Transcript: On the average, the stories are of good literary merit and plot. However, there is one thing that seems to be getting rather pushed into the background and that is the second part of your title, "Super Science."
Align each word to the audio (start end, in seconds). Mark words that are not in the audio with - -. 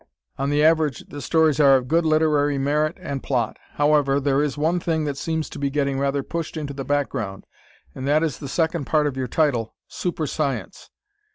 On 0.39 0.49
the 0.49 0.63
average, 0.63 1.05
the 1.09 1.21
stories 1.21 1.59
are 1.59 1.75
of 1.75 1.87
good 1.87 2.07
literary 2.07 2.57
merit 2.57 2.97
and 2.99 3.21
plot. 3.21 3.57
However, 3.73 4.19
there 4.19 4.41
is 4.41 4.57
one 4.57 4.79
thing 4.79 5.03
that 5.05 5.15
seems 5.15 5.47
to 5.51 5.59
be 5.59 5.69
getting 5.69 5.99
rather 5.99 6.23
pushed 6.23 6.57
into 6.57 6.73
the 6.73 6.83
background 6.83 7.45
and 7.93 8.07
that 8.07 8.23
is 8.23 8.39
the 8.39 8.47
second 8.49 8.85
part 8.85 9.05
of 9.05 9.15
your 9.15 9.27
title, 9.27 9.75
"Super 9.87 10.25
Science." 10.25 10.89